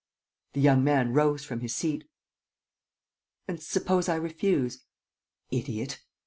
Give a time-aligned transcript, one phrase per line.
[0.53, 2.09] The young man rose from his seat:
[3.47, 4.83] "And suppose I refuse?"
[5.51, 5.99] "Idiot!"